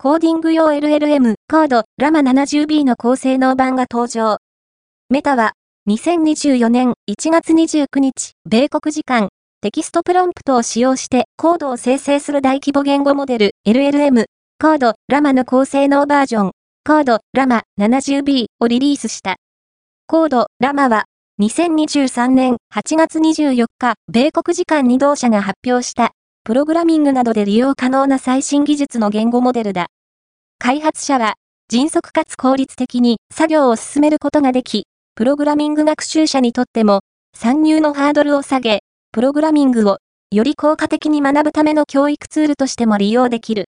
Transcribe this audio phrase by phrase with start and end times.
[0.00, 4.38] コーディング用 LLM コードラマ 70B の高性能版が登場。
[5.10, 5.54] Meta は
[5.88, 9.28] 2024年1月29日、米国時間、
[9.60, 14.26] テキストプロンプトを使用してコードを生成する大規模言語モデル LLM
[14.62, 16.50] コードラマの高性能バージョン
[16.86, 19.34] コードラマ 70B をリリースした。
[20.06, 21.06] Code Llama は
[21.40, 26.12] 2023年8月24日、米国時間に同社が発表した、
[26.48, 29.88] プログラミングなどで利用可能な最新技術の言語モデルだ。
[30.58, 31.34] 開発者は、
[31.68, 37.00] 迅速かつ効率的に作業を進めることができ、プログラミング学習者にとっても、
[37.36, 38.80] 参入のハードルを下げ、
[39.12, 39.98] プログラミングを
[40.30, 43.66] より効果的に学ぶための教育ツールとしても利用できる。